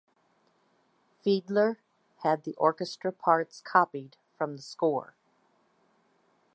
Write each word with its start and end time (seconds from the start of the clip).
Fiedler 1.23 1.77
had 2.23 2.43
the 2.43 2.55
orchestra 2.55 3.11
parts 3.13 3.61
copied 3.63 4.17
from 4.35 4.55
the 4.55 4.61
score. 4.63 5.13